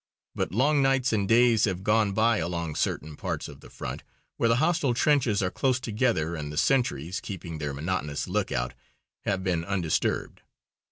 [0.33, 4.01] But long nights and days have gone by along certain parts of the front
[4.35, 8.73] where the hostile trenches are close together, and the sentries, keeping their monotonous lookout,
[9.25, 10.41] have been undisturbed.